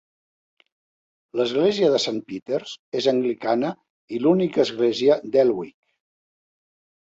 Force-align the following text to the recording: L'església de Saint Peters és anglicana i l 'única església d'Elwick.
L'església 1.41 1.89
de 1.95 1.99
Saint 2.05 2.17
Peters 2.31 2.71
és 3.01 3.09
anglicana 3.11 3.71
i 4.17 4.21
l 4.23 4.31
'única 4.31 4.63
església 4.65 5.21
d'Elwick. 5.37 5.79